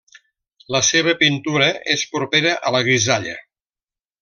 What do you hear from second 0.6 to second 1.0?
La